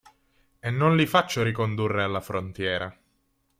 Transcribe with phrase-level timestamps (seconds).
[0.59, 2.99] e non li faccio ricondurre alla frontiera